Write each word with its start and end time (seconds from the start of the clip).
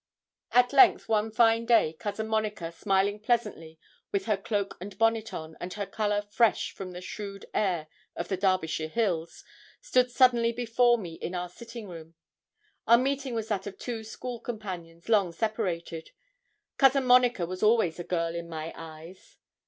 At 0.51 0.73
length, 0.73 1.07
one 1.07 1.29
fine 1.29 1.67
day, 1.67 1.93
Cousin 1.93 2.27
Monica, 2.27 2.71
smiling 2.71 3.19
pleasantly, 3.19 3.77
with 4.11 4.25
her 4.25 4.35
cloak 4.35 4.75
and 4.81 4.97
bonnet 4.97 5.31
on, 5.31 5.55
and 5.61 5.73
her 5.75 5.85
colour 5.85 6.23
fresh 6.23 6.71
from 6.71 6.89
the 6.89 7.01
shrewd 7.01 7.45
air 7.53 7.85
of 8.15 8.27
the 8.27 8.35
Derbyshire 8.35 8.87
hills, 8.87 9.43
stood 9.79 10.09
suddenly 10.09 10.51
before 10.51 10.97
me 10.97 11.13
in 11.13 11.35
our 11.35 11.49
sitting 11.49 11.87
room. 11.87 12.15
Our 12.87 12.97
meeting 12.97 13.35
was 13.35 13.47
that 13.49 13.67
of 13.67 13.77
two 13.77 14.03
school 14.03 14.39
companions 14.39 15.07
long 15.07 15.33
separated. 15.33 16.09
Cousin 16.79 17.05
Monica 17.05 17.45
was 17.45 17.61
always 17.61 17.99
a 17.99 18.03
girl 18.03 18.33
in 18.33 18.49
my 18.49 18.73
eyes. 18.75 19.37